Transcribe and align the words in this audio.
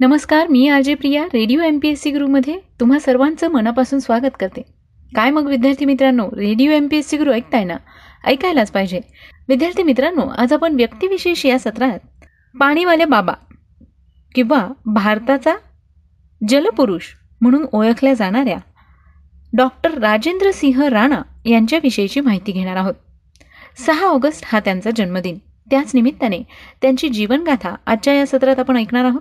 नमस्कार 0.00 0.46
मी 0.46 0.68
RJ 0.68 0.94
Priya 0.94 1.24
radio 1.24 1.60
M 1.60 1.78
P 1.78 1.88
S 1.88 2.02
C 2.02 2.10
ग्रुपमध्ये 2.10 2.58
तुम्हा 2.80 2.98
सर्वांचं 2.98 3.48
मनापासून 3.48 3.98
स्वागत 3.98 4.36
करते. 4.40 4.62
काय 5.14 5.30
मग 5.30 5.46
विद्यार्थी 5.46 5.84
मित्रांनो 5.84 6.26
radio 6.26 6.70
M 6.70 6.88
P 6.88 6.96
S 6.96 7.08
C 7.08 7.16
Guru 7.16 7.32
ऐकताय 7.32 7.64
ना? 7.64 7.76
ऐकायलाच 8.24 8.70
पाहिजे. 8.70 9.00
विद्यार्थी 9.48 9.82
मित्रांनो 9.82 10.20
आज 10.20 10.52
आपण 10.52 10.74
व्यक्तिविशेष 10.74 11.46
या 11.46 11.58
सत्रात 11.58 11.98
पाणीवाले 12.60 13.04
बाबा 13.04 13.32
किंवा 14.34 14.68
भारताचा 14.86 15.54
जलपुरुष 16.48 17.02
म्हणून 17.40 17.66
ओळखल्या 17.72 18.14
जाणाऱ्या 18.14 18.58
डॉक्टर 19.56 19.98
राजेंद्र 19.98 20.50
सिंह 20.50 20.88
राणा 20.88 21.22
यांच्याविषयीची 21.44 22.20
माहिती 22.20 22.52
घेणार 22.52 22.76
आहोत. 22.76 22.94
सहा 23.86 24.06
ऑगस्ट 24.06 24.42
हा 24.46 24.60
त्यांचा 24.60 24.90
जन्मदिन. 24.96 25.38
त्याच 25.70 25.90
निमित्ताने 25.94 26.42
त्यांची 26.82 27.08
जीवनगाथा 27.08 27.74
आजच्या 27.86 28.14
या 28.14 28.26
सत्रात 28.26 28.58
आपण 28.58 28.76
ऐकणार 28.76 29.04
आहोत. 29.04 29.20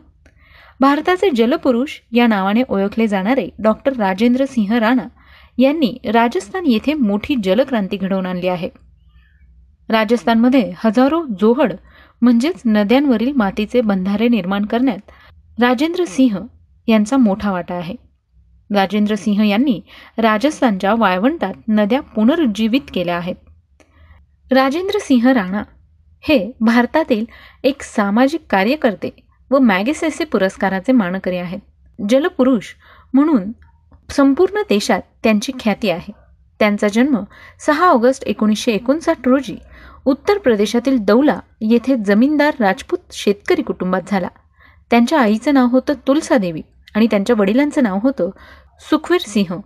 भारताचे 0.80 1.30
जलपुरुष 1.30 2.00
या 2.12 2.28
नावाने 2.28 2.64
ओळखले 2.70 3.08
जाणारे 3.08 3.50
डॉक्टर 3.60 3.94
राजेंद्र 3.94 4.46
सिंह 4.46 4.78
राणा 4.78 5.08
यांनी 5.58 5.98
राजस्थान 6.06 6.66
येथे 6.66 6.94
मोठी 6.94 7.36
जलक्रांती 7.44 7.98
घडवून 7.98 8.26
आणली 8.26 8.48
आहे. 8.48 8.70
राजस्थानमध्ये 9.90 10.72
हजारो 10.78 11.24
जोहड 11.40 11.74
म्हणजेच 12.22 12.62
नद्यांवरील 12.66 13.32
मातीचे 13.36 13.82
बंधारे 13.82 14.28
निर्माण 14.28 14.66
करण्यात 14.66 15.12
राजेंद्र 15.62 16.04
सिंह 16.06 16.38
यांचा 16.88 17.18
मोठा 17.18 17.52
वाटा 17.52 17.76
आहे. 17.76 17.96
राजेंद्र 18.70 19.16
सिंह 19.16 19.48
यांनी 19.48 19.80
राजस्थानच्या 20.18 20.94
वाळवंटात 20.98 21.54
नद्या 21.68 22.02
पुनरुज्जीवित 22.02 22.82
केल्या 22.94 23.18
आहेत. 23.18 23.36
राजेंद्र 24.52 25.00
सिंह 25.00 25.32
राणा 25.32 25.64
हे 26.24 26.40
भारतातील 26.62 27.26
एक 27.64 27.82
सामाजिक 27.82 28.42
कार्यकर्ते 28.50 29.10
व 29.52 29.60
मॅगेसेसे 29.60 30.24
पुरस्काराचे 30.24 30.92
मानकरी 30.92 31.38
आहेत. 31.38 31.60
जलपुरुष 32.10 32.66
म्हणून 33.14 33.52
संपूर्ण 34.10 34.62
देशात 34.70 35.02
त्यांची 35.24 35.52
ख्याती 35.60 35.90
आहे. 35.90 36.12
त्यांचा 36.60 36.88
जन्म 36.88 37.18
सहा 37.60 37.86
ऑगस्ट 37.86 38.24
एकोणीसशे 38.24 38.72
एकोणसाठ 38.72 39.28
रोजी 39.28 39.58
उत्तर 40.06 40.38
प्रदेशातील 40.38 40.98
दौला 40.98 41.40
येथे 41.62 41.96
जमीनदार 41.98 42.54
राजपूत 42.60 43.00
शेतकरी 43.12 43.62
कुटुंबात 43.62 44.02
झाला. 44.08 44.28
त्यांच्या 44.90 45.20
आईचं 45.20 45.54
नाव 45.54 45.68
होतं 45.68 45.94
तुलसा 46.08 46.38
देवी 46.38 46.62
आणि 46.96 47.08
त्यांच्या 47.12 47.36
वडिलांचं 47.40 47.84
नाव 47.84 48.00
होतं 48.04 48.30
सुखवीर 48.90 49.22
सिंह. 49.22 49.60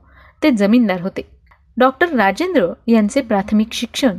ते 0.44 0.52
जमीनदार 0.52 1.02
होते. 1.02 1.22
डॉक्टर 1.78 2.10
राजेंद्र 2.10 2.68
यांचे 2.88 3.22
प्राथमिक 3.22 3.74
शिक्षण 3.74 4.18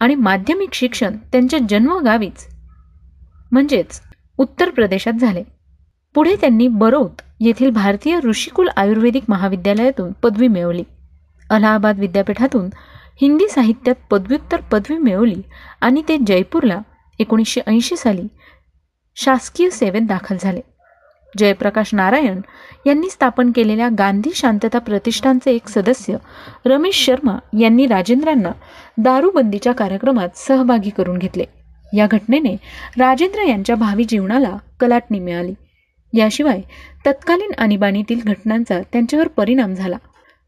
आणि 0.00 0.14
माध्यमिक 0.14 0.74
शिक्षण 0.74 1.16
त्यांच्या 1.32 1.58
जन्मगावीच 1.68 2.46
म्हणजेच 3.52 4.00
उत्तर 4.42 4.70
प्रदेशात 4.70 5.12
झाले. 5.12 5.42
पुढे 6.14 6.36
त्यांनी 6.36 6.68
बरौत 6.68 7.20
येथील 7.40 7.70
भारतीय 7.70 8.18
ऋषिकुल 8.24 8.68
आयुर्वेदिक 8.76 9.22
महाविद्यालयातून 9.28 10.12
पदवी 10.12 10.48
मिळवली. 10.48 10.82
अलाहाबाद 11.50 11.98
विद्यापीठातून 11.98 12.68
हिंदी 13.20 13.48
साहित्यात 13.48 13.94
पदव्युत्तर 14.10 14.60
पदवी 14.60 14.98
मिळवली 14.98 15.42
आणि 15.80 16.02
ते 16.08 16.16
जयपूरला 16.26 16.80
एकोणीसशे 17.18 17.60
ऐंशी 17.66 17.96
साली 17.96 18.26
शासकीय 19.16 19.70
सेवेत 19.70 20.02
दाखल 20.02 20.36
झाले. 20.40 20.60
जयप्रकाश 21.38 21.94
नारायण 21.94 22.40
यांनी 22.86 23.10
स्थापन 23.10 23.52
केलेल्या 23.52 23.88
गांधी 23.98 24.30
शांतता 24.34 24.78
प्रतिष्ठानचे 24.78 25.54
एक 25.54 25.68
सदस्य 25.68 26.16
रमेश 26.66 27.04
शर्मा 27.06 27.38
यांनी 27.60 27.86
राजेंद्रांना 27.86 28.50
दारूबंदीच्या 28.98 29.72
कार्यक्रमात 29.72 30.36
सहभागी 30.36 30.90
करून 30.90 31.18
घेतले. 31.18 31.44
या 31.92 32.06
घटनेने 32.06 32.54
राजेंद्र 32.98 33.42
यांच्या 33.42 33.76
भावी 33.76 34.04
जीवनाला 34.04 34.56
कलाटणी 34.80 35.18
मिळाली. 35.18 35.54
याशिवाय 36.12 36.60
तत्कालीन 37.06 37.52
आणीबाणीतील 37.58 38.20
घटनांचा 38.26 38.80
त्यांच्यावर 38.92 39.28
परिणाम 39.28 39.74
झाला. 39.74 39.96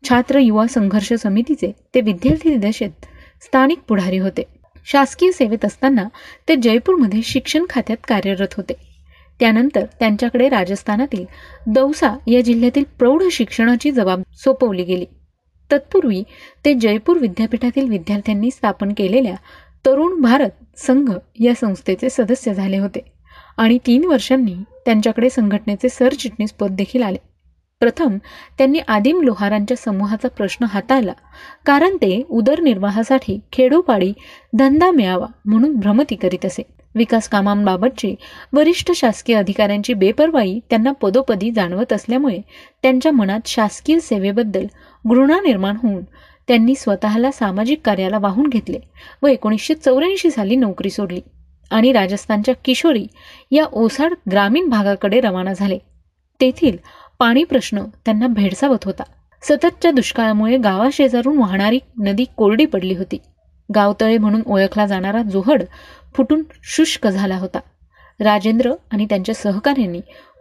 छात्र 0.09 0.39
युवा 0.39 0.67
संघर्ष 0.67 1.12
समितीचे 1.12 1.73
ते 1.95 2.01
विद्यार्थी 2.01 2.55
दशेत 2.56 3.06
स्थानिक 3.42 3.79
पुढारी 3.89 4.19
होते. 4.19 4.42
शासकीय 4.86 5.30
सेवेत 5.30 5.64
असताना 5.64 6.05
ते 6.48 6.57
जयपूरमध्ये 6.57 7.20
शिक्षण 7.23 7.64
खात्यात 7.70 7.98
कार्यरत 8.08 8.55
होते. 8.57 8.73
त्यानंतर 9.40 9.85
त्यांच्याकडे 9.98 10.48
राजस्थानातील 10.48 11.24
दौसा 11.67 12.17
या 12.27 12.40
जिल्ह्यातील 12.40 12.85
प्रौढ 12.98 13.23
शिक्षणाची 13.33 13.90
जबाब 13.90 14.23
सोपवली 14.33 14.85
गेली. 14.85 15.07
तत्पूर्वी 15.70 16.23
ते 16.64 16.74
जयपूर 16.74 17.19
विद्यापीठातील 17.19 17.89
विद्यार्थ्यांनी 17.89 18.51
स्थापन 18.51 18.92
केलेल्या 18.96 19.35
तरुण 19.84 20.20
भारत 20.20 20.50
संघ 20.77 21.11
या 21.40 21.55
संस्थेचे 21.55 22.11
सदस्य 22.11 22.55
झाले 22.55 22.78
होते. 22.78 23.00
आणि 23.56 23.78
तीन 23.86 24.05
वर्षांनी 24.05 24.55
त्यांच्याकडे 24.84 25.30
संघटनेचे 25.30 25.89
सरचिटणीस 25.89 26.52
पद 26.52 26.70
देखील 26.70 27.02
आले. 27.02 27.18
प्रथम 27.80 28.17
त्यांनी 28.58 28.78
आदिम 28.89 29.20
लोहारांच्या 29.22 29.77
समूहाचा 29.77 30.28
प्रश्न 30.28 30.64
हाताळला 30.64 31.12
कारण 31.67 31.96
ते 31.96 32.22
उदरनिर्वाहासाठी 32.30 33.39
खेडोपाडी 33.52 34.12
धंदा 34.52 34.90
मिळावा 34.90 35.27
म्हणून 35.45 35.74
भ्रमती 35.77 36.14
करीत 36.14 36.46
असे. 36.46 36.62
विकास 36.95 37.28
कामांबाबतची 37.28 38.14
वरिष्ठ 38.52 38.90
शासकीय 38.92 39.36
अधिकाऱ्यांची 39.36 39.95
बेपरवाई 39.95 40.58
त्यांना 40.70 40.92
पदोपदी 40.92 41.51
जाणवत 41.51 41.92
असल्यामुळे 41.92 42.40
त्यांच्या 42.83 43.12
मनात 43.12 43.46
शासकीय 43.46 43.98
सेवेबद्दल 43.98 44.66
घृणा 45.08 45.40
निर्माण 45.40 45.77
होऊन 45.83 46.02
त्यांनी 46.49 46.75
स्वतःला 46.75 47.31
सामाजिक 47.31 47.81
कार्याला 47.85 48.19
वाहून 48.19 48.47
घेतले 48.47 48.79
व 49.23 49.27
एकोणीसशे 49.27 49.75
चौऱ्याऐंशी 49.75 50.31
साली 50.31 50.57
नोकरी 50.57 50.91
सोडली 50.91 51.21
आणि 51.71 51.93
राजस्थानच्या 51.93 52.55
किशोरी 52.65 53.07
या 53.51 53.65
ओसाड 53.73 54.15
ग्रामीण 54.31 54.69
भागाकडे 54.69 55.21
रवाना 55.21 55.53
झाले. 55.53 55.79
तेथील 56.41 56.77
पाणी 57.19 57.45
प्रश्न 57.45 57.85
त्यांना 58.05 58.27
भेडसावत 58.27 58.85
होता. 58.85 59.03
सततच्या 59.43 59.91
दुष्काळामुळे 59.91 60.57
गावाशेजारून 60.57 61.39
वाहणारी 61.39 61.79
नदी 61.99 62.25
कोरडी 62.37 62.67
पडली 62.67 62.95
होती. 62.95 63.19
गावतळे 63.75 64.19
म्हणून 64.19 64.43
ओळखला 64.47 64.87
जाणारा 64.87 65.23
जोहड 65.23 65.63
फुटून 66.15 66.43
शुष्क 66.63 67.07
झाला 67.07 67.37
होता. 67.37 67.59
राजेंद्र 68.21 68.73
आणि 68.91 69.05
त्यांच्या 69.05 69.35
सहकाऱ्यांनी 69.35 70.01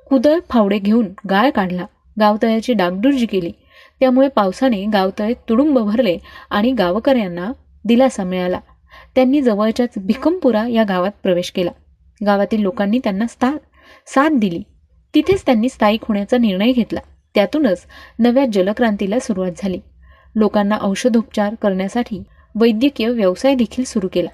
कुदळ 0.09 0.39
फावडे 0.49 0.79
घेऊन 0.79 1.05
गाळ 1.29 1.49
काढला. 1.49 1.85
गावतळ्याची 2.19 2.73
डागडुजी 2.73 3.25
केली. 3.25 3.51
त्यामुळे 4.03 4.27
पावसाने 4.27 4.85
गावतळे 4.85 5.33
तुडुंब 5.49 5.79
भरले 5.79 6.17
आणि 6.49 6.71
गावकऱ्यांना 6.71 7.51
दिलासा 7.85 8.23
मिळाला. 8.23 8.59
त्यांनी 9.15 9.41
जवळच्याच 9.41 9.89
भिकमपुरा 9.97 10.67
या 10.67 10.83
गावात 10.83 11.11
प्रवेश 11.23 11.51
केला. 11.51 11.71
गावातील 12.25 12.61
लोकांनी 12.61 12.99
त्यांना 12.99 13.27
स्था 13.27 13.51
साथ 14.07 14.29
दिली. 14.33 14.63
तिथेच 15.13 15.45
त्यांनी 15.45 15.69
स्थायिक 15.69 15.99
होण्याचा 16.03 16.37
निर्णय 16.37 16.71
घेतला. 16.71 16.99
त्यातूनच 17.35 17.81
नव्या 18.19 18.45
जलक्रांतीला 18.53 19.19
सुरुवात 19.19 19.51
झाली. 19.57 19.79
लोकांना 20.35 20.77
औषधोपचार 20.81 21.55
करण्यासाठी 21.55 22.23
वैद्यकीय 22.55 23.09
व्यवसाय 23.09 23.55
देखील 23.55 23.83
सुरू 23.83 24.07
केला. 24.13 24.29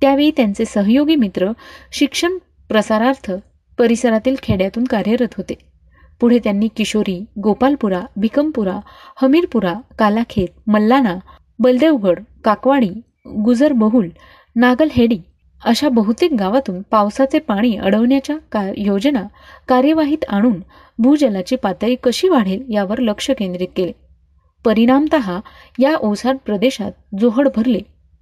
त्यावेळी 0.00 0.30
त्यांचे 0.30 0.64
सहयोगी 0.64 1.16
मित्र 1.16 1.52
शिक्षण 1.92 2.38
प्रसारार्थ 2.68 3.32
परिसरातील 3.78 4.36
खेड्यातून 4.42 4.84
कार्यरत 4.84 5.34
होते. 5.36 5.69
पुढे 6.20 6.38
त्यांनी 6.38 6.68
किशोरी 6.76 7.24
गोपालपुरा 7.42 8.00
भिकमपुरा 8.16 8.78
हमीरपुरा 9.22 9.74
कालाखेत 9.98 10.48
मल्लाना 10.66 11.16
बलदेवगड 11.58 12.20
काकवाडी 12.44 12.90
गुजर 13.44 13.72
बहुल 13.72 14.08
नागलहेडी 14.56 15.18
अशा 15.64 15.88
बहुतेक 15.88 16.32
गावातून 16.32 16.82
पावसाचे 16.90 17.38
पाणी 17.38 17.76
अडवण्याच्या 17.76 18.36
का 18.52 18.70
योजना 18.76 19.22
कार्यवाहीत 19.68 20.24
आणून 20.28 20.60
भूजलाची 20.98 21.56
पातळी 21.56 21.96
कशी 22.04 22.28
वाढेल 22.28 22.64
यावर 22.68 22.98
लक्ष 22.98 23.30
केंद्रित 23.30 23.68
केले. 23.76 23.92
परिणामत 24.64 25.14
या 25.78 25.94
ओसाड 25.96 26.36
प्रदेशात 26.36 26.92
जोहड 27.20 27.48
भरले. 27.56 27.80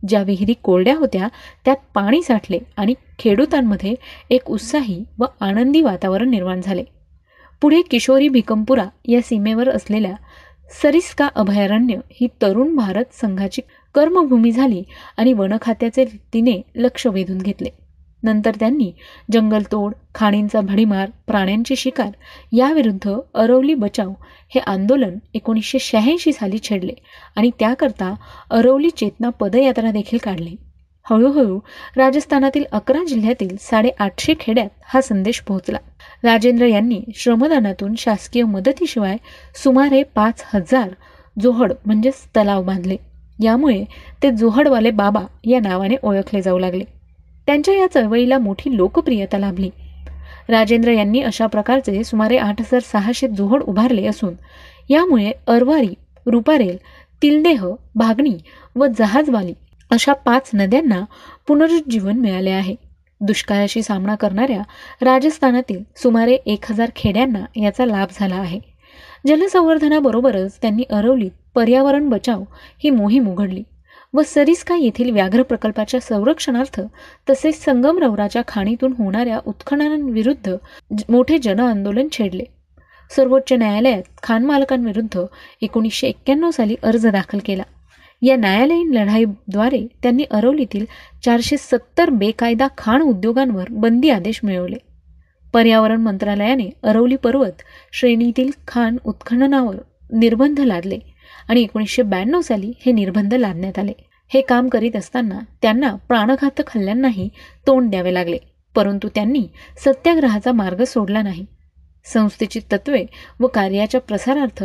ज्या 0.08 0.22
विहिरी 0.22 0.54
कोरड्या 0.62 0.96
होत्या 0.96 1.28
त्यात 1.64 1.76
पाणी 1.94 2.22
साठले 2.22 2.58
आणि 2.76 2.94
खेडूतांमध्ये 3.18 3.94
एक 4.30 4.50
उत्साही 4.50 5.02
व 5.18 5.24
आनंदी 5.40 5.82
वातावरण 5.82 6.30
निर्माण 6.30 6.60
झाले. 6.60 6.84
पुढे 7.62 7.82
किशोरी 7.82 8.28
भिकमपुरा 8.28 8.84
या 9.08 9.20
सीमेवर 9.22 9.68
असलेल्या 9.68 10.14
सरिस्का 10.82 11.28
अभयारण्य 11.34 11.94
ही 12.12 12.26
तरुण 12.42 12.76
भारत 12.76 13.04
संघाची 13.12 13.60
कर्मभूमी 13.94 14.52
झाली 14.52 14.82
आणि 15.16 15.32
वनखात्याचे 15.32 16.04
तिने 16.32 16.60
लक्ष 16.74 17.06
वेधून 17.06 17.38
घेतले. 17.38 17.68
नंतर 18.22 18.50
त्यांनी 18.60 18.92
जंगलतोड 19.32 19.92
खाणींचा 20.14 20.60
भडीमार 20.60 21.10
प्राण्यांची 21.26 21.76
शिकार 21.76 22.10
याविरुद्ध 22.52 23.12
अरवली 23.34 23.74
बचाव 23.74 24.12
हे 24.54 24.60
आंदोलन 24.60 25.18
एकोणीसशे 25.34 25.78
शहाऐंशी 25.78 26.32
साली 26.32 26.58
छेडले 26.58 26.94
आणि 27.36 27.50
त्याकरता 27.58 28.14
अरवली 28.50 28.90
चेतना 28.90 29.28
पदयात्रा 29.30 29.90
देखील 29.90 30.18
काढली. 30.22 30.56
हळूहळू 31.10 31.58
राजस्थानातील 31.96 32.64
अकरा 32.72 33.04
जिल्ह्यातील 33.08 33.56
साडेआठशे 33.60 34.34
खेड्यात 34.40 34.68
हा 34.84 35.00
संदेश 35.00 35.40
पोहोचला. 35.40 35.78
राजेंद्र 36.24 36.66
यांनी 36.66 37.00
श्रमदानातून 37.14 37.94
शासकीय 37.98 38.42
मदतीशिवाय 38.42 39.16
सुमारे 39.62 40.02
पाच 40.02 40.44
हजार 40.54 40.88
जोहड 41.42 41.72
म्हणजेच 41.86 42.14
तलाव 42.36 42.62
बांधले. 42.62 42.96
यामुळे 43.40 43.84
ते 44.22 44.30
जोहडवाले 44.30 44.90
बाबा 44.90 45.20
या 45.44 45.60
नावाने 45.60 45.96
ओळखले 46.02 46.42
जाऊ 46.42 46.58
लागले. 46.58 46.84
त्यांच्या 47.46 47.74
या 47.74 47.86
चळवळीला 47.94 48.38
मोठी 48.38 48.76
लोकप्रियता 48.76 49.38
लाभली. 49.38 49.70
राजेंद्र 50.48 50.90
यांनी 50.90 51.20
अशा 51.20 51.46
प्रकारचे 51.46 52.04
सुमारे 52.04 52.36
आठ 52.36 52.60
हजार 52.60 52.80
सहाशे 52.80 53.28
जोहड 53.28 53.62
उभारले 53.62 54.06
असून 54.06 54.34
यामुळे 54.88 55.30
अरवारी 55.46 55.94
रुपारेल 56.26 56.76
तिलदेह 57.22 57.66
भागणी 57.94 58.36
व 58.76 58.86
जहाजवाली 58.86 59.54
अशा 59.90 60.12
पाच 60.12 60.50
नद्यांना 60.54 61.04
पुनरुज्जीवन 61.46 62.16
मिळाले 62.16 62.50
आहे. 62.50 62.74
दुष्काळाशी 63.20 63.82
सामना 63.82 64.14
करणाऱ्या 64.14 64.62
राजस्थानातील 65.02 65.82
सुमारे 65.96 66.34
एक 66.46 66.70
हजार 66.70 66.90
खेड्यांना 66.96 67.44
याचा 67.56 67.86
लाभ 67.86 68.08
झाला 68.12 68.34
आहे. 68.34 68.60
जलसंवर्धनाबरोबरच 69.26 70.58
त्यांनी 70.62 70.82
अरवलीत 70.90 71.30
पर्यावरण 71.54 72.08
बचाव 72.08 72.42
ही 72.84 72.90
मोहीम 72.90 73.28
उघडली 73.28 73.62
व 74.14 74.20
सरिस्का 74.26 74.76
येथील 74.76 75.10
व्याघ्र 75.10 75.42
प्रकल्पाच्या 75.42 76.00
संरक्षणार्थ 76.00 76.80
तसेच 77.30 77.64
संगमरवराच्या 77.64 78.42
खाणीतून 78.48 78.92
होणाऱ्या 78.98 79.38
उत्खननांविरुद्ध 79.46 80.56
मोठे 81.08 81.38
जनआंदोलन 81.38 82.08
छेडले. 82.12 82.44
सर्वोच्च 83.10 83.52
न्यायालयात 83.52 84.02
खानमालकांविरुद्ध 84.22 85.20
एकोणीसशे 85.62 86.08
एक्क्याण्णव 86.08 86.50
साली 86.50 86.76
अर्ज 86.82 87.06
दाखल 87.06 87.38
केला. 87.44 87.62
या 88.22 88.36
न्यायालयीन 88.36 88.90
लढाईद्वारे 88.94 89.86
त्यांनी 90.02 90.24
अरवलीतील 90.30 90.84
चारशे 91.24 91.56
सत्तर 91.56 92.10
बेकायदा 92.10 92.66
खाण 92.78 93.02
उद्योगांवर 93.02 93.64
बंदी 93.70 94.10
आदेश 94.10 94.40
मिळवले. 94.42 94.76
पर्यावरण 95.54 96.00
मंत्रालयाने 96.00 96.68
अरवली 96.82 97.16
पर्वत 97.16 97.62
श्रेणीतील 97.92 98.50
खाण 98.68 98.96
उत्खननावर 99.04 99.76
निर्बंध 100.12 100.60
लादले 100.60 100.98
आणि 101.48 101.62
एकोणीसशे 101.62 102.02
ब्याण्णव 102.02 102.40
साली 102.40 102.72
हे 102.86 102.92
निर्बंध 102.92 103.34
लादण्यात 103.34 103.78
आले. 103.78 103.92
हे 104.30 104.40
काम 104.40 104.68
करीत 104.68 104.96
असताना 104.96 105.38
त्यांना 105.62 105.94
प्राणघातक 106.08 106.70
हल्ल्यांनाही 106.74 107.28
तोंड 107.66 107.90
द्यावे 107.90 108.14
लागले 108.14 108.38
परंतु 108.74 109.08
त्यांनी 109.08 109.46
सत्याग्रहाचा 109.84 110.52
मार्ग 110.52 110.82
सोडला 110.84 111.22
नाही. 111.22 111.44
संस्थेची 112.04 112.60
तत्वे 112.72 113.04
व 113.40 113.46
कार्याच्या 113.46 114.00
प्रसारार्थ 114.00 114.64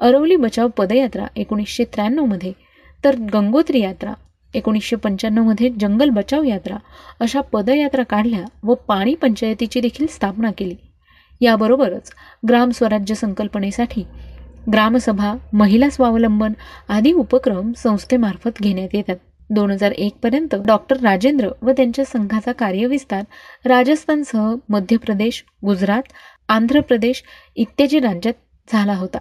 अरवली 0.00 0.36
बचाव 0.36 0.68
पदयात्रा 0.68 1.26
एकोणीसशे 1.36 1.84
त्र्याण्णवमध्ये 1.84 2.52
तर 3.04 3.16
गंगोत्री 3.32 3.80
यात्रा 3.80 4.12
एकोणीसशे 4.54 4.96
पंच्याण्णवमध्ये 4.96 5.70
जंगल 5.80 6.10
बचाव 6.10 6.42
यात्रा 6.42 6.76
अशा 7.20 7.40
पदयात्रा 7.40 8.02
काढल्या 8.02 8.44
व 8.62 8.74
पाणी 8.74 9.14
पंचायतीची 9.14 9.80
देखील 9.80 10.06
स्थापना 10.06 10.50
केली. 10.58 10.74
याबरोबरच 11.40 12.10
ग्राम 12.48 12.70
स्वराज्य 12.70 13.14
संकल्पनेसाठी 13.14 14.04
ग्रामसभा 14.72 15.34
महिला 15.52 15.90
स्वावलंबन 15.90 16.52
आदी 16.88 17.12
उपक्रम 17.12 17.72
संस्थेमार्फत 17.72 18.60
घेण्यात 18.60 18.94
येतात. 18.94 19.16
दोन 19.50 19.70
हजार 19.70 19.90
एकपर्यंत 19.90 20.54
डॉक्टर 20.54 20.96
राजेंद्र 20.96 21.48
व 21.62 21.70
त्यांच्या 21.70 22.04
संघाचा 22.04 22.52
कार्यविस्तार 22.52 23.22
राजस्थानसह 23.64 24.54
मध्य 24.68 24.96
प्रदेश 24.96 25.44
गुजरात 25.64 26.02
आंध्र 26.48 26.80
प्रदेश 26.80 27.22
इत्यादी 27.56 27.98
राज्यात 27.98 28.34
झाला 28.72 28.94
होता. 28.94 29.18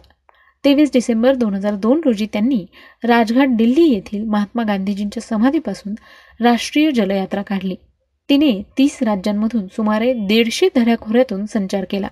तेवीस 0.64 0.92
डिसेंबर 0.94 1.36
दोन 1.36 1.54
हजार 1.54 1.76
दोन 1.76 2.02
रोजी 2.06 2.26
त्यांनी 2.26 2.66
राजघाट 3.04 3.48
दिल्ली 3.50 3.84
येथील 3.84 4.24
महात्मा 4.24 4.64
गांधीजींच्या 4.64 5.22
समाधीपासून 5.24 5.94
राष्ट्रीय 6.42 6.92
जलयात्रा 6.92 7.42
काढली. 7.42 7.76
तिने 8.30 8.62
तीस 8.78 8.98
राज्यांमधून 9.02 9.68
सुमारे 9.68 10.14
दीडशे 10.14 10.68
दऱ्याखोऱ्यातून 10.76 11.46
संचार 11.46 11.86
केला. 11.90 12.08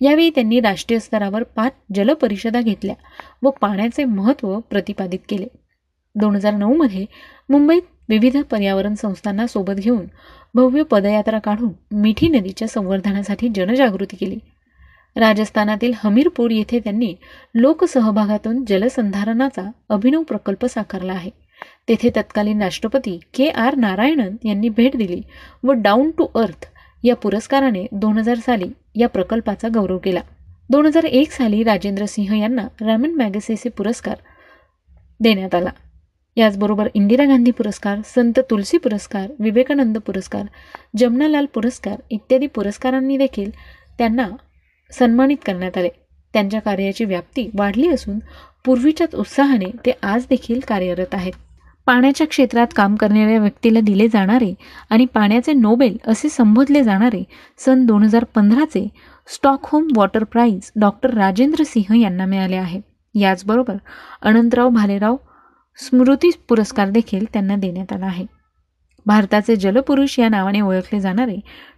यावेळी 0.00 0.30
त्यांनी 0.30 0.60
राष्ट्रीय 0.60 0.98
स्तरावर 0.98 1.42
पाच 1.42 1.72
जलपरिषदा 1.94 2.60
घेतल्या 2.60 2.94
व 3.42 3.50
पाण्याचे 3.50 4.04
महत्त्व 4.04 4.58
प्रतिपादित 4.60 5.18
केले. 5.28 5.46
दोन 6.14 6.34
हजार 6.34 6.52
नऊमध्ये 6.52 7.04
मुंबईत 7.48 7.82
विविध 8.08 8.36
पर्यावरण 8.36 8.94
संस्थांना 8.94 9.46
सोबत 9.46 9.74
घेऊन 9.74 10.06
भव्य 10.54 10.82
पदयात्रा 10.82 11.38
काढून 11.38 11.72
मिठी 11.92 12.28
नदीच्या 12.28 12.68
संवर्धनासाठी 12.68 13.48
जनजागृती 13.48 14.16
केली. 14.16 14.38
राजस्थानातील 15.16 15.92
हमीरपूर 15.96 16.50
येथे 16.50 16.78
त्यांनी 16.78 17.14
लोकसहभागातून 17.54 18.64
जलसंधारणाचा 18.68 19.70
अभिनव 19.88 20.22
प्रकल्प 20.22 20.66
साकारला 20.66 21.12
आहे. 21.12 21.30
तेथे 21.88 22.10
तत्कालीन 22.16 22.62
राष्ट्रपती 22.62 23.18
के 23.34 23.48
आर 23.48 23.74
नारायणन 23.76 24.36
यांनी 24.44 24.68
भेट 24.68 24.96
दिली 24.96 25.20
व 25.62 25.72
डाऊन 25.72 26.10
टू 26.10 26.26
अर्थ 26.34 26.66
या 27.04 27.16
पुरस्काराने 27.16 27.86
दोन 27.92 28.18
हजार 28.18 28.36
साली 28.36 28.68
या 28.94 29.08
प्रकल्पाचा 29.08 29.68
गौरव 29.74 29.98
केला. 29.98 30.20
दोन 30.70 30.86
हजार 30.86 31.04
एक 31.04 31.32
साली 31.32 31.62
राजेंद्र 31.62 32.04
सिंह 32.06 32.38
यांना 32.38 32.66
रॅमन 32.80 33.14
मॅगसेसे 33.14 33.68
पुरस्कार 33.68 34.16
देण्यात 35.20 35.54
आला. 35.54 35.70
याचबरोबर 36.36 36.88
इंदिरा 36.94 37.24
गांधी 37.24 37.50
पुरस्कार 37.50 37.98
संत 38.04 38.38
तुलसी 38.50 38.78
पुरस्कार 38.78 39.30
विवेकानंद 39.38 39.98
पुरस्कार 39.98 40.46
जमनालाल 40.96 41.46
पुरस्कार 41.46 42.00
इत्यादी 42.10 42.46
पुरस्कारांनी 42.46 43.16
देखील 43.16 43.50
त्यांना 43.98 44.28
सन्मानित 44.98 45.36
करण्यात 45.46 45.78
आले. 45.78 45.88
त्यांच्या 46.34 46.60
कार्याची 46.60 47.04
व्याप्ती 47.04 47.48
वाढली 47.54 47.88
असून 47.88 48.18
पूर्वीच्याच 48.64 49.14
उत्साहाने 49.14 49.70
ते 49.86 49.92
आज 50.02 50.26
देखील 50.30 50.60
कार्यरत 50.68 51.14
आहेत. 51.14 51.32
पाण्याच्या 51.86 52.26
क्षेत्रात 52.26 52.66
काम 52.76 52.94
करणाऱ्या 52.94 53.38
व्यक्तीला 53.38 53.80
दिले 53.80 54.06
जाणारे 54.08 54.52
आणि 54.90 55.04
पाण्याचे 55.04 55.52
नोबेल 55.52 55.96
असे 56.06 56.28
संबोधले 56.28 56.82
जाणारे 56.82 57.22
सन 57.58 57.84
दोन 57.86 58.02
हजार 58.02 58.24
पंधराचे 58.24 58.88
Stockholm 59.26 59.88
water 59.96 60.24
prize 60.24 60.70
doctor 60.76 61.14
Rajendra 61.14 61.64
Singh 61.64 62.00
यांना 62.00 62.26
मिळाले 62.26 62.56
आहे. 62.56 62.80
याचबरोबर 63.14 63.76
अनंतराव 64.22 64.68
भालेराव 64.68 65.16
स्मृती 65.78 66.30
पुरस्कार 66.48 66.88
देखील 66.88 67.24
त्यांना 67.32 67.56
देण्यात 67.56 67.92
आला 67.92 68.06
आहे. 68.06 68.26
भारताचे 69.06 69.56
जलपुरुष 69.56 70.18
या 70.18 70.28
नावाने 70.28 70.60
ओळखले 70.60 71.00
जाणारे 71.00 71.36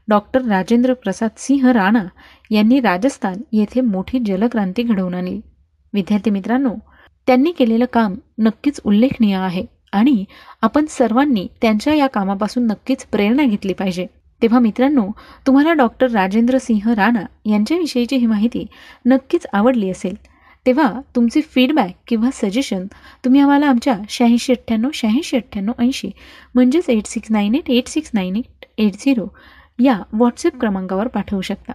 डॉक्टर 0.08 0.42
राजेंद्र 0.42 0.94
प्रसाद 0.94 1.30
सिंह 1.36 1.70
राणा 1.72 2.04
यांनी 2.50 2.80
राजस्थान 2.80 3.40
येथे 3.52 3.80
मोठी 3.80 4.18
जलक्रांती 4.18 4.82
घडवून 4.82 5.14
आणली. 5.14 5.40
विद्यार्थी 5.92 6.30
मित्रांनो 6.30 6.74
त्यांनी 7.28 7.52
केलेलं 7.52 7.84
काम 7.92 8.14
नक्कीच 8.38 8.80
उल्लेखनीय 8.84 9.36
आहे 9.36 9.64
आणि 9.92 10.24
आपण 10.62 10.86
सर्वांनी 10.88 11.46
त्यांच्या 11.62 11.94
या 11.94 12.06
कामापासून 12.06 12.66
नक्कीच 12.66 13.04
प्रेरणा 13.04 13.44
घेतली 13.44 13.72
पाहिजे. 13.72 14.06
तेव्हा 14.42 14.58
मित्रांनो 14.60 15.06
तुम्हाला 15.46 15.72
डॉक्टर 15.72 16.10
राजेंद्र 16.10 16.58
सिंह 16.58 16.92
राणा 16.94 17.22
यांच्याविषयीची 17.46 18.16
ही 18.16 18.26
माहिती 18.26 18.66
नक्कीच 19.06 19.46
आवडली 19.52 19.90
असेल. 19.90 20.14
तेव्हा 20.66 20.92
तुमचे 21.16 21.40
फीडबॅक 21.40 21.90
किंवा 22.06 22.30
सजेशन 22.34 22.86
तुम्ही 23.24 23.40
आम्हाला 23.40 23.66
आमच्या 23.66 23.96
शहाऐंशी 24.08 24.52
अठ्ठ्याण्णव 24.52 24.90
शहाऐंशी 24.94 25.36
अठ्ठ्याण्णव 25.36 25.72
ऐंशी 25.78 26.10
म्हणजेच 26.54 26.88
eight 26.88 27.06
six 27.06 27.30
nine 27.32 27.54
eight 27.54 27.70
eight 27.70 27.88
six 27.88 28.10
nine 28.14 28.36
eight 28.36 28.64
eight 28.78 28.94
zero 28.94 29.26
या 29.78 29.98
व्हॉट्सअप 30.12 30.60
क्रमांकावर 30.60 31.08
पाठवू 31.08 31.40
शकता. 31.40 31.72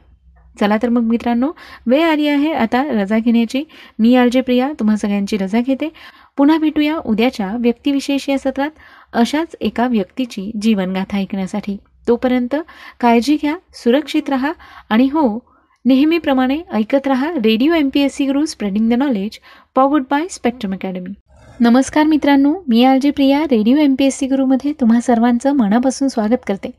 चला 0.59 0.77
तर 0.83 0.89
मग 0.89 1.01
मित्रांनो 1.01 1.51
वेळ 1.87 2.03
आली 2.03 2.27
आहे 2.27 2.51
आता 2.53 2.83
रजा 2.83 3.17
घेण्याची. 3.17 3.63
मी 3.99 4.15
आरजे 4.15 4.41
प्रिया 4.41 4.71
तुम्हा 4.79 4.95
सगळ्यांची 4.95 5.37
रजा 5.37 5.59
घेते. 5.61 5.89
पुन्हा 6.37 6.57
भेटूया 6.57 6.97
उद्याच्या 7.05 7.55
व्यक्तिविशेष 7.59 8.29
या 8.29 8.37
सत्रात. 8.37 8.71
अशाच 9.13 9.55
एका 9.61 9.87
व्यक्तीची 9.87 10.51
जीवनगाथा 10.61 11.17
ऐकण्यासाठी. 11.17 11.77
तोपर्यंत 12.07 12.55
काळजी 12.99 13.37
घ्या 13.41 13.55
सुरक्षित 13.73 14.29
राहा 14.29 14.51
आणि 14.89 15.07
हो 15.13 15.39
नेहमीप्रमाणे 15.85 16.61
ऐकत 16.73 17.07
रहा 17.07 17.31
radio 17.31 17.73
M 17.73 17.89
P 17.93 17.99
S 17.99 18.15
C 18.15 18.25
Guru 18.25 18.45
spreading 18.45 18.89
the 18.89 18.93
knowledge 18.93 19.39
powered 19.75 20.03
by 20.11 20.27
Spectrum 20.29 20.73
Academy 20.73 21.13
नमस्कार 21.59 22.03
मित्रांनो 22.03 22.53
मी 22.67 22.83
RJ 22.83 23.11
Priya 23.11 23.43
radio 23.43 23.77
M 23.77 23.95
P 23.95 24.05
S 24.05 24.17
C 24.17 24.27
गुरुमध्ये 24.27 24.73
तुम्हा 24.79 25.01
सर्वांचं 25.01 25.51
मनापासून 25.51 26.07
स्वागत 26.07 26.45
करते. 26.47 26.71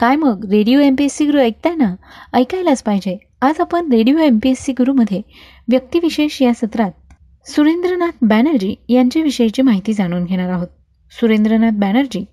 काय 0.00 0.16
मग? 0.16 0.44
Radio 0.50 0.80
M 0.80 0.94
P 0.94 1.04
S 1.04 1.12
C 1.12 1.26
Guru 1.26 1.38
ऐकताय 1.38 1.74
ना? 1.74 1.94
ऐकायलाच 2.32 2.82
पाहिजे. 2.82 3.16
आज 3.42 3.60
आपण 3.60 3.92
radio 3.92 4.18
M 4.18 4.38
P 4.42 4.50
S 4.50 4.58
C 4.60 4.72
गुरुमध्ये 4.72 5.22
व्यक्तिविशेष 5.68 6.42
या 6.42 6.54
सत्रात 6.54 6.90
सुरेंद्रनाथ 7.46 8.16
बॅनर्जी 8.22 8.74
यांच्याविषयीची 8.88 9.62
माहिती 9.62 9.92
जाणून 9.92 10.24
घेणार 10.24 10.50
आहोत. 10.50 10.68
सुरेंद्रनाथ 11.10 11.70
बॅनर्जी 11.70 12.24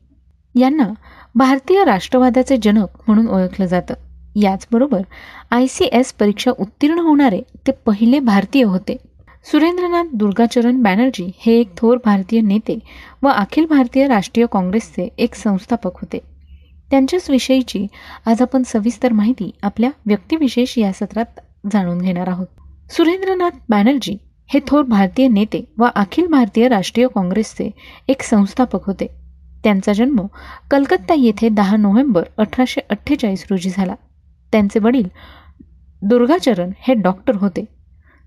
यांना 0.55 0.87
भारतीय 1.35 1.83
राष्ट्रवादाचे 1.83 2.57
जनक 2.63 2.87
म्हणून 3.07 3.27
ओळखलं 3.27 3.65
जातं. 3.65 3.93
याचबरोबर 4.35 5.01
आय 5.51 5.67
सी 5.67 5.85
एस 5.85 6.13
परीक्षा 6.13 6.51
उत्तीर्ण 6.59 6.99
होणारे 6.99 7.41
ते 7.67 7.71
पहिले 7.71 8.19
भारतीय 8.19 8.63
होते. 8.63 8.97
सुरेंद्रनाथ 9.51 10.05
दुर्गाचरण 10.13 10.81
बॅनर्जी 10.83 11.31
हे 11.37 11.59
एक 11.59 11.77
थोर 11.77 11.97
भारतीय 12.05 12.41
नेते 12.41 12.79
व 13.23 13.27
अखिल 13.27 13.65
भारतीय 13.65 14.07
राष्ट्रीय 14.07 14.45
काँग्रेसचे 14.51 15.09
एक 15.17 15.35
संस्थापक 15.35 15.91
होते. 15.95 16.36
त्यांच्याच 16.91 17.29
विषयीची 17.29 17.87
आज 18.25 18.41
आपण 18.41 18.63
सविस्तर 18.63 19.13
माहिती 19.13 19.51
आपल्या 19.63 19.89
व्यक्तिविशेष 20.05 20.77
या 20.77 20.91
सत्रात 20.93 21.39
जाणून 21.73 21.97
घेणार 21.97 22.27
आहोत. 22.27 22.47
सुरेंद्रनाथ 22.91 23.51
बॅनर्जी 23.69 24.17
हे 24.47 24.59
थोर 24.67 24.81
भारतीय 24.81 25.27
नेते 25.27 25.63
व 25.77 25.85
अखिल 25.95 26.27
भारतीय 26.27 26.67
राष्ट्रीय 26.67 27.07
काँग्रेसचे 27.07 27.71
एक 28.07 28.21
संस्थापक 28.21 28.85
होते. 28.85 29.07
त्यांचा 29.63 29.93
जन्म 29.93 30.21
कलकत्ता 30.71 31.13
येथे 31.17 31.49
दहा 31.49 31.75
नोव्हेंबर 31.77 32.23
अठराशे 32.37 32.81
अठ्ठेचाळीस 32.89 33.45
रोजी 33.49 33.69
झाला. 33.69 33.95
त्यांचे 34.51 34.79
वडील 34.79 35.07
दुर्गाचरण 36.01 36.71
हे 36.79 36.93
डॉक्टर 36.93 37.35
होते. 37.35 37.65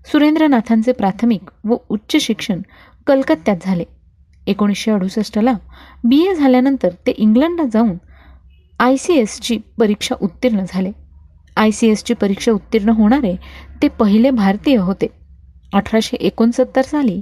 सुरेंद्रनाथांचे 0.05 0.91
प्राथमिक 0.91 1.49
व 1.65 1.75
उच्च 1.89 2.15
शिक्षण 2.15 2.61
कलकत्त्यात 3.07 3.57
झाले. 3.61 3.83
एकोणीसशे 4.47 4.91
अडुसष्टला 4.91 5.53
बी 6.03 6.25
ए 6.27 6.35
झाल्यानंतर 6.35 6.89
ते 7.07 7.11
इंग्लंडला 7.11 7.63
जाऊन 7.73 7.97
आय 8.81 8.95
सी 8.97 9.13
एसची 9.13 9.57
परीक्षा 9.79 10.15
उत्तीर्ण 10.21 10.63
झाले. 10.67 10.91
आय 11.57 11.71
सी 11.71 11.87
एसची 11.87 12.13
परीक्षा 12.13 12.51
उत्तीर्ण 12.51 12.89
होणारे 12.89 13.35
ते 13.81 13.87
पहिले 13.87 14.29
भारतीय 14.29 14.75
होते. 14.75 15.07
अठराशे 15.73 16.17
एकोणसत्तर 16.17 16.81
साली 16.81 17.21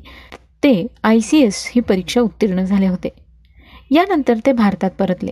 ते 0.63 0.71
आय 1.03 1.19
सी 1.19 1.41
एस 1.41 1.71
ही 1.75 1.81
परीक्षा 1.81 2.21
उत्तीर्ण 2.21 2.63
झाले 2.63 2.87
होते. 2.87 3.09
यानंतर 3.91 4.37
ते 4.45 4.51
भारतात 4.51 4.91
परतले. 4.91 5.31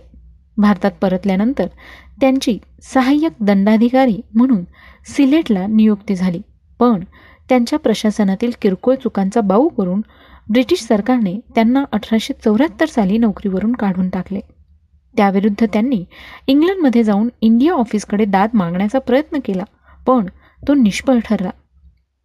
भारतात 0.56 0.90
परतल्यानंतर 1.00 1.66
त्यांची 2.20 2.58
सहाय्यक 2.82 3.32
दंडाधिकारी 3.40 4.20
म्हणून 4.34 4.62
सिलेटला 5.06 5.66
नियुक्ती 5.66 6.14
झाली. 6.14 6.40
पण 6.80 7.04
त्यांच्या 7.48 7.78
प्रशासनातील 7.78 8.50
किरकोळ 8.62 8.94
चुकांचा 8.94 9.40
बाऊ 9.40 9.68
करून 9.68 10.00
ब्रिटिश 10.50 10.80
सरकारने 10.80 11.38
त्यांना 11.54 11.84
अठराशे 11.92 12.34
चौऱ्याहत्तर 12.44 12.86
साली 12.86 13.18
नोकरीवरून 13.18 13.72
काढून 13.72 14.08
टाकले. 14.08 14.40
त्याविरुद्ध 15.18 15.64
त्यांनी 15.64 16.04
इंग्लंडमध्ये 16.46 17.02
जाऊन 17.02 17.28
इंडिया 17.40 17.72
ऑफिसकडे 17.74 18.24
दाद 18.24 18.50
मागण्याचा 18.54 18.98
प्रयत्न 18.98 19.38
केला 19.44 19.64
पण 20.06 20.26
तो 20.60 20.74
निष्फळ 20.74 21.18
ठरला. 21.24 21.50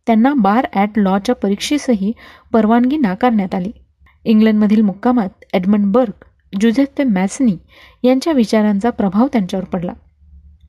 त्यांना 0.08 0.34
बार 0.34 0.66
ॲट 0.74 0.98
लॉच्या 0.98 1.36
परीक्षेसही 1.36 2.12
परवानगी 2.54 2.98
नाकारण्यात 2.98 3.56
आली. 3.56 3.72
इंग्लंडमधील 4.26 4.82
मुक्कामात 4.82 5.46
एडमंड 5.54 5.92
बर्ग 5.92 6.24
जुझेफे 6.54 7.04
मॅसनी 7.04 7.56
यांच्या 8.04 8.34
विचारांचा 8.34 8.90
प्रभाव 8.90 9.28
त्यांच्यावर 9.28 9.66
पडला. 9.66 9.94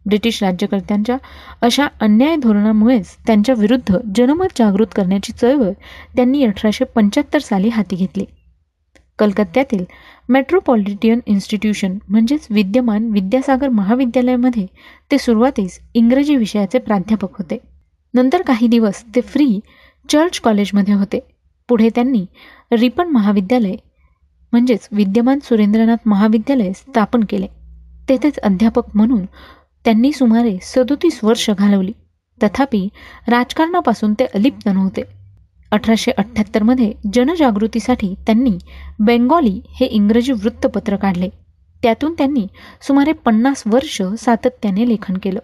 ब्रिटिश 0.07 0.43
राज्यकर्त्यांच्या 0.43 1.17
अशा 1.63 1.87
अन्याय 2.01 2.37
धोरणामुळेच 2.37 3.17
त्यांच्या 3.27 3.55
विरुद्ध 3.59 3.99
जनमत 4.17 4.59
जागृत 4.59 4.87
करण्याची 4.97 5.33
चळवळ 5.33 5.71
त्यांनी 6.17 6.45
अठराशे 6.45 6.85
पंच्याहत्तर 6.85 7.39
साली 7.39 7.69
हाती 7.69 7.97
घेतली. 7.97 8.25
कलकत्त्यातील 9.19 9.85
मेट्रोपॉलिटियन 10.29 11.21
इन्स्टिट्यूशन 11.27 11.99
म्हणजेच 12.09 12.47
विद्यमान 12.51 13.11
विद्यासागर 13.11 13.69
महाविद्यालयामध्ये 13.69 14.67
ते 15.11 15.19
सुरुवातीस 15.19 15.81
इंग्रजी 15.95 16.37
विषयाचे 16.37 16.79
प्राध्यापक 16.79 17.39
होते. 17.39 17.59
नंतर 18.15 18.43
काही 18.43 18.69
दिवस 18.69 19.05
ते 19.15 19.21
फ्री 19.21 19.61
चर्च 20.09 20.41
कॉलेजमध्ये 20.41 20.95
होते. 20.95 21.21
पुढे 21.69 21.89
त्यांनी 21.95 22.27
रिपन 22.73 23.09
महाविद्यालय 23.09 23.75
म्हणजेच 24.53 24.89
विद्यमान 24.93 25.39
सुरेंद्रनाथ 25.43 25.97
महाविद्यालय 26.07 26.73
स्थापन 26.73 27.25
केले. 27.29 27.47
तेथेच 28.09 28.39
अध्यापक 28.39 28.83
म्हणून 28.95 29.25
त्यांनी 29.85 30.13
सुमारे 30.13 30.59
सदोतीस 30.63 31.21
वर्ष 31.25 31.51
घालवली. 31.51 31.93
तथापि 32.43 32.89
राजकारणापासून 33.29 34.15
ते 34.15 34.25
अलिप्त 34.25 34.67
नव्हते. 34.67 35.03
अठराशे 35.75 36.11
अठ्ठ्याहत्तरमध्ये 36.11 36.93
जनजागृतीसाठी 37.13 38.15
त्यांनी 38.27 38.59
बेंगॉली 38.99 39.61
हे 39.71 39.87
इंग्रजी 39.87 40.33
वृत्तपत्र 40.33 40.97
काढले. 40.97 41.29
त्यातून 41.83 42.13
त्यांनी 42.13 42.47
सुमारे 42.83 43.13
पन्नास 43.13 43.63
वर्ष 43.67 44.03
सातत्याने 44.03 44.89
लेखन 44.89 45.17
केलं. 45.17 45.39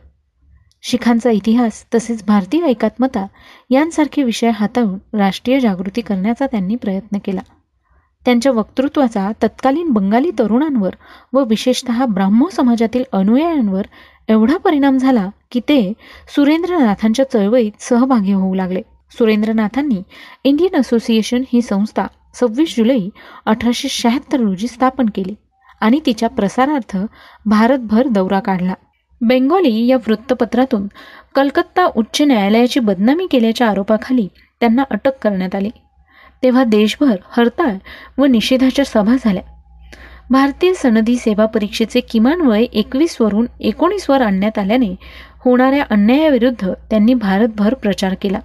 शिखांचा 0.83 1.31
इतिहास 1.31 1.85
तसेच 1.95 2.25
भारतीय 2.27 2.67
एकात्मता 2.67 3.27
यांसारखे 3.71 4.23
विषय 4.23 4.51
हाताळून 4.55 5.19
राष्ट्रीय 5.19 5.61
जागृती 5.61 6.01
करण्याचा 6.01 6.47
त्यांनी 6.47 6.77
प्रयत्न 6.77 7.19
केला. 7.25 7.41
त्यांच्या 8.25 8.53
वक्तृत्वाचा 8.53 9.33
तत्कालीन 9.43 9.91
बंगाली 9.91 10.31
तरुणांवर 10.39 10.95
व 11.33 11.45
विशेषतः 11.45 12.05
ब्राह्मो 12.05 12.49
समाजातील 12.53 13.05
अनुयायांवर 13.13 13.83
एवढा 14.29 14.57
परिणाम 14.57 14.99
झाला 14.99 15.29
की 15.51 15.61
ते 15.61 15.93
सुरेंद्रनाथांच्या 16.35 17.31
चळवळीत 17.31 17.73
सहभागी 17.81 18.33
होऊ 18.33 18.55
लागले. 18.55 18.83
सुरेंद्रनाथांनी 19.19 20.03
इंडियन 20.45 20.81
असोसिएशन 20.81 21.43
ही 21.53 21.63
संस्था 21.63 22.07
सव्वीस 22.35 22.77
जुलै 22.77 22.99
अठराशे 23.47 23.89
शहात्तर 23.91 24.41
रोजी 24.41 24.67
स्थापन 24.67 25.07
केली 25.15 25.35
आणि 25.81 26.01
तिच्या 26.07 26.29
प्रसारार्थ 26.29 26.97
भारतभर 27.47 28.07
दौरा 28.07 28.41
काढला. 28.41 28.75
बेंगॉली 29.21 29.87
या 29.87 29.97
वृत्तपत्रातून 29.97 30.87
कलकत्ता 31.35 31.85
उच्च 31.97 32.23
न्यायालयाची 32.23 32.81
बदनामी 32.81 33.27
केल्याच्या 33.31 33.69
आरोपाखाली 33.69 34.29
त्यांना 34.61 34.83
अटक 34.91 35.19
करण्यात 35.23 35.55
आली. 35.55 35.71
तेव्हा 36.43 36.65
देशभर 36.65 37.17
हरताळ 37.31 37.75
व 38.19 38.25
निषेधाच्या 38.25 38.85
सभा 38.85 39.17
झाल्या. 39.25 39.43
भारतीय 40.31 40.73
सनदी 40.73 41.17
सेवा 41.17 41.47
परीक्षेचे 41.47 42.01
किमान 42.01 42.41
वय 42.41 42.63
एकवीसवरून 42.63 43.47
एकोणीसवर 43.61 44.23
आणण्यात 44.23 44.59
आल्याने 44.59 44.95
होणाऱ्या 45.45 45.85
अन्यायाविरुद्ध 45.91 46.73
त्यांनी 46.91 47.15
भारतभर 47.15 47.75
प्रचार 47.75 48.15
केला. 48.15 48.39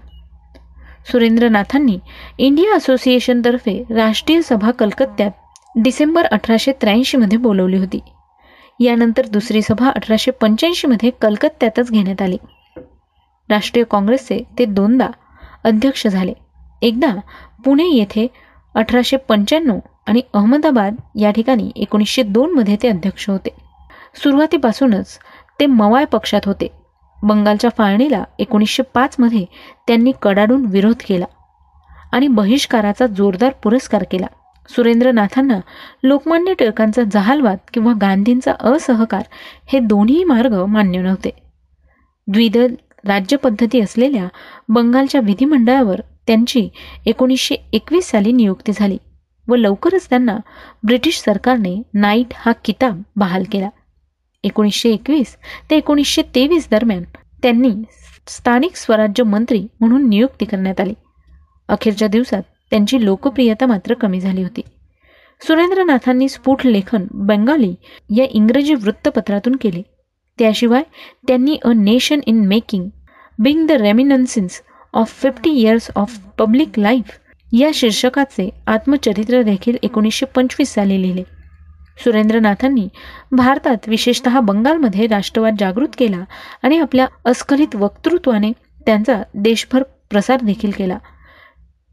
सुरेंद्रनाथांनी 1.12 2.00
इंडिया 2.38 2.76
असोसिएशनतर्फे 2.76 3.84
राष्ट्रीय 3.90 4.42
सभा 4.42 4.72
कलकत्त्यात 4.72 5.32
डिसेंबर 5.76 6.26
अठराशे 6.26 6.72
त्र्याऐंशीमध्ये 6.72 7.38
बोलवली 7.38 7.78
होती. 7.78 8.00
यानंतर 8.80 9.26
दुसरी 9.26 9.62
सभा 9.62 9.90
अठराशे 9.90 10.32
पंच्याऐंशीमध्ये 10.32 11.10
कलकत्त्यातच 11.22 11.92
घेण्यात 11.92 12.22
आली. 12.22 12.38
राष्ट्रीय 13.50 13.86
काँग्रेसचे 13.92 14.40
ते 14.60 14.66
दोनदा 14.66 15.08
अध्यक्ष 15.64 16.08
झाले. 16.08 16.34
एकदा 16.82 17.14
पुणे 17.66 17.84
येथे 17.86 18.28
अठराशे 18.76 19.18
पंच्याण्णव 19.18 19.80
आणि 20.08 20.22
अहमदाबाद 20.34 20.96
या 21.16 21.32
ठिकाणी 21.32 21.72
एकोणीसशे 21.76 22.24
दोनमध्ये 22.24 22.78
ते 22.84 22.88
अध्यक्ष 22.88 23.30
होते. 23.30 23.50
सुरुवातीपासूनच 24.24 25.20
ते 25.60 25.66
मवाळ 25.66 26.06
पक्षात 26.06 26.42
होते. 26.46 26.85
बंगालच्या 27.24 27.70
फाळणीला 27.78 28.24
एकोणीसशे 28.40 28.84
पाचमध्ये 28.94 29.46
त्यांनी 29.88 30.12
कडाडून 30.22 30.66
विरोध 30.66 31.04
केला 31.08 31.26
आणि 32.14 32.28
बहिष्काराचा 32.28 33.06
जोरदार 33.08 33.52
पुरस्कार 33.64 34.04
केला. 34.12 34.28
सुरेंद्रनाथांना 34.70 35.60
लोकमान्य 36.04 36.54
टिळकांचा 36.54 37.02
जहालवाद 37.12 37.58
किंवा 37.74 37.94
गांधींचा 38.02 38.54
असहकार 38.70 39.24
हे 39.68 39.80
दोन्ही 39.80 40.24
मार्ग 40.24 40.56
मान्य 40.66 41.02
नव्हते. 41.02 41.30
द्विदल 42.28 42.74
राज्यपद्धती 43.08 43.82
असलेल्या 43.82 44.28
बंगालच्या 44.70 45.22
विधिमंडळावर 45.22 46.02
त्यांची 46.28 46.68
एकोणीसशे 47.06 47.56
एकवीस 47.74 48.10
साली 48.12 48.32
नियुक्ती 48.32 48.72
झाली 48.76 48.98
व 49.48 49.56
लवकरच 49.56 50.10
त्यांना 50.10 50.38
ब्रिटिश 50.84 51.20
सरकारने 51.20 51.76
नाईट 51.94 52.34
हा 52.36 52.52
किताब 52.66 53.02
बहाल 53.16 53.44
केला. 53.52 53.70
एकोणीसशे 54.46 54.90
एकवीस 54.90 55.36
ते 55.70 55.78
एकोणीसशे 55.78 56.22
तेवीस 56.36 56.68
दरम्यान 56.72 57.04
त्यांनी 57.42 57.72
स्थानिक 58.28 58.76
स्वराज्य 58.76 59.24
मंत्री 59.24 59.66
म्हणून 59.80 60.08
नियुक्ती 60.10 60.46
करण्यात 60.46 60.80
आली. 60.82 60.94
अखेरच्या 61.70 62.08
दिवसात 62.08 62.44
त्यांची 62.70 63.04
लोकप्रियता 63.06 63.66
मात्र 63.66 63.94
कमी 63.94 64.20
झाली 64.20 64.44
होती. 64.44 64.62
सुरेंद्रनाथांनी 65.42 66.30
स्फुट 66.30 66.66
लेखन 66.66 67.06
बंगाली 67.12 67.74
या 68.18 68.26
इंग्रजी 68.32 68.74
वृत्तपत्रातून 68.74 69.56
केले. 69.56 69.82
त्याशिवाय 70.40 70.84
त्यांनी 71.28 71.58
a 71.64 71.72
nation 71.76 72.20
in 72.26 72.46
making 72.48 72.90
being 73.40 73.66
the 73.68 73.72
reminiscences 73.72 74.62
of 74.94 75.22
fifty 75.22 75.50
years 75.52 75.90
of 75.96 76.18
public 76.38 76.80
life 76.80 77.18
या 77.52 77.70
शीर्षकाचे 77.74 78.50
आत्मचरित्र 78.68 79.42
देखील 79.42 79.78
एकोणीसशे 79.84 80.26
पंचवीस 80.26 80.74
साली 80.74 81.02
लिहिले. 81.02 81.24
सुरेंद्रनाथांनी 82.04 82.88
भारतात 83.32 83.78
विशेषतः 83.88 84.40
बंगालमध्ये 84.40 85.08
राष्ट्रवाद 85.08 85.56
जागृत 85.60 85.88
केला 85.98 86.24
आणि 86.64 86.80
आपल्या 86.80 87.08
अस्खलित 87.26 87.76
वक्तृत्वाने 87.76 88.52
त्यांचा 88.86 89.22
देशभर 89.34 89.84
प्रसार 90.10 90.40
देखील 90.44 90.72
केला. 90.72 90.98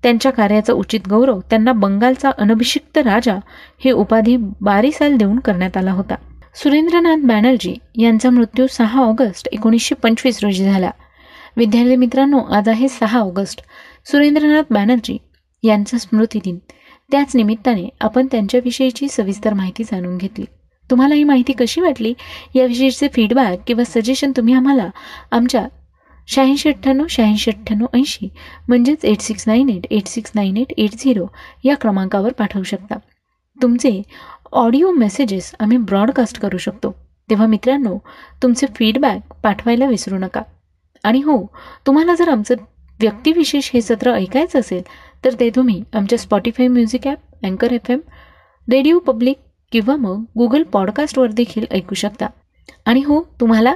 त्यांच्या 0.03 0.33
कार्याचा 0.33 0.73
उचित 0.73 1.01
गौरव 1.09 1.41
त्यांना 1.41 1.73
बंगालचा 1.73 2.31
अनभिषिक्त 2.39 2.99
राजा 2.99 3.37
हे 3.85 3.91
उपाधी 3.91 4.37
बारीसाल 4.61 5.17
देऊन 5.17 5.39
करण्यात 5.39 5.77
आला 5.77 5.93
होता. 5.93 6.15
सुरेंद्रनाथ 6.55 7.17
बॅनर्जी 7.17 7.77
यांचा 7.99 8.31
मृत्यू 8.31 8.67
सहा 8.67 9.01
ऑगस्ट 9.01 9.49
एकोणीसशे 9.53 9.95
पंचवीस 9.95 10.41
रोजी 10.43 10.65
झाला. 10.65 10.91
विद्यार्थी 11.57 11.97
मित्रांनो 11.97 12.39
आज 12.39 12.69
आहे 12.69 12.89
सहा 12.89 13.19
ऑगस्ट. 13.19 13.63
सुरेंद्रनाथ 14.05 14.63
बॅनर्जी 14.71 15.19
यांचा 15.63 15.99
स्मृतिदिन. 15.99 16.59
त्याच 17.12 17.37
निमित्ताने 17.37 17.88
आपण 18.00 18.26
त्यांच्याविषयीची 18.26 19.09
सविस्तर 19.09 19.54
माहिती 19.54 19.85
जाणून 19.85 20.16
घेतली. 20.16 20.45
तुम्हाला 20.90 21.14
ही 21.14 21.25
माहिती 21.25 21.52
कशी 21.52 21.81
वाटली? 21.81 22.14
याविषयीचे 22.54 23.09
फीडबॅक 23.09 23.59
किंवा 23.66 23.85
सजेशन 23.85 24.33
तुम्ही 24.37 24.54
आम्हाला 24.54 24.90
आमच्या 25.31 25.69
शहाऐंशी 26.28 26.69
अठ्ठ्याण्णव 26.69 27.04
शहाऐंशी 27.11 27.50
अठ्ठ्याण्णव 27.50 27.87
ऐंशी 27.95 28.28
म्हणजेच 28.69 29.04
eight 29.04 29.21
six 29.21 29.45
nine 29.47 29.69
eight 29.69 29.87
eight 29.90 30.07
six 30.07 30.33
nine 30.35 30.57
eight 30.57 30.73
eight 30.76 30.90
zero 30.99 31.26
या 31.64 31.76
क्रमांकावर 31.76 32.33
पाठवू 32.33 32.62
शकता. 32.62 32.95
तुमचे 33.62 34.02
ऑडिओ 34.52 34.92
मेसेजेस 34.92 35.54
आम्ही 35.61 35.76
ब्रॉडकास्ट 35.76 36.40
करू 36.40 36.59
शकतो. 36.59 36.95
तेव्हा 37.31 37.47
मित्रांनो 37.47 37.99
तुमचे 38.42 38.66
फीडबॅक 38.76 39.33
पाठवायला 39.42 39.87
विसरू 39.87 40.19
नका. 40.19 40.42
आणि 41.04 41.19
हो 41.19 41.47
तुम्हाला 41.87 42.14
जर 42.14 42.28
आमचं 42.28 42.54
व्यक्तिविशेष 43.00 43.71
हे 43.75 43.81
सत्र 43.81 44.14
ऐकायचं 44.14 44.61
असेल 44.61 44.83
तर 45.25 45.35
ते 45.41 45.50
तुम्ही 45.50 45.83
आमच्या 45.95 46.19
स्पॉटीफाय 46.19 46.69
म्युझिक 46.69 47.07
ॲप 47.07 47.45
अँकर 47.45 47.73
एफ 47.73 47.91
एम 47.91 48.00
रेडिओ 48.69 48.99
पब्लिक 48.99 49.38
किंवा 49.73 49.97
मग 49.97 50.23
गुगल 50.38 50.62
पॉडकास्टवर 50.62 51.33
देखील 51.33 51.64
ऐकू 51.71 51.95
शकता. 51.95 52.26
आणि 52.87 53.02
हो 53.02 53.23
तुम्हाला 53.41 53.75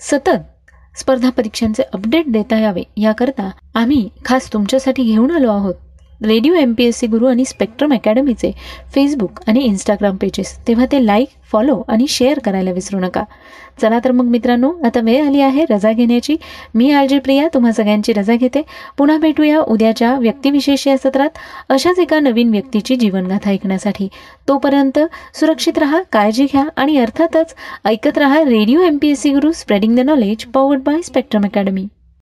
सतत 0.00 0.98
स्पर्धा 0.98 1.30
परीक्षांचे 1.30 1.82
अपडेट 1.82 2.26
देता 2.28 2.58
यावे 2.58 2.82
याकरता 2.96 3.50
आम्ही 3.74 4.08
खास 4.24 4.52
तुमच्यासाठी 4.52 5.02
घेऊन 5.02 5.30
आलो 5.30 5.50
आहोत. 5.50 5.74
Radio 6.22 6.54
M 6.54 6.72
P 6.74 6.84
S 6.84 6.98
C 6.98 7.06
Guru 7.06 7.26
आणि 7.26 7.44
स्पेक्ट्रम 7.44 7.92
अकॅडमीचे 7.94 8.50
फेसबुक 8.94 9.40
आणि 9.46 9.60
इंस्टाग्राम 9.60 10.16
पेजेस 10.16 10.56
तेव्हा 10.68 10.86
ते 10.92 11.04
लाईक 11.06 11.28
फॉलो 11.52 11.82
आणि 11.88 12.06
शेअर 12.08 12.38
करायला 12.38 12.70
विसरू 12.70 12.98
नका. 13.00 13.22
चला 13.82 13.98
तर 14.04 14.12
मग 14.12 14.24
मित्रांनो 14.24 14.70
आता 14.84 15.00
वेळ 15.00 15.26
आली 15.26 15.40
आहे 15.40 15.64
रजा 15.70 15.92
घेण्याची. 15.92 16.36
मी 16.74 16.90
आलजी 16.90 17.18
प्रिया 17.18 17.46
तुम्हा 17.54 17.72
सगळ्यांची 17.72 18.12
रजा 18.12 18.34
घेते. 18.34 18.62
पुन्हा 18.98 19.16
भेटूया 19.18 19.60
उद्याच्या 19.60 20.14
व्यक्तिविशेष 20.18 20.86
या 20.88 20.96
सत्रात. 20.96 21.38
अशाच 21.68 21.98
एका 21.98 22.18
नवीन 22.20 22.50
व्यक्तीची 22.50 22.96
जीवनगाथा 22.96 23.50
ऐकण्यासाठी. 23.50 24.08
तोपर्यंत 24.48 24.98
सुरक्षित 25.34 25.78
राहा 25.78 26.02
काळजी 26.12 26.44
घ्या 26.44 26.64
आणि 26.76 26.98
अर्थातच 26.98 27.54
ऐकत 27.84 28.18
राहा 28.18 28.42
radio 28.44 28.80
M 28.80 28.98
P 28.98 29.10
S 29.10 29.22
C 29.22 29.32
Guru 29.32 29.52
spreading 29.52 29.96
the 29.96 30.00
knowledge 30.00 30.44
powered 30.44 30.82
by 30.82 31.02
Spectrum 31.02 31.44
Academy 31.44 31.86